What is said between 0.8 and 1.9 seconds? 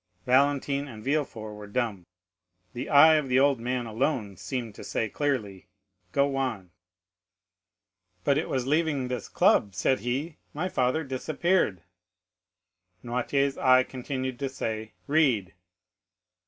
and Villefort were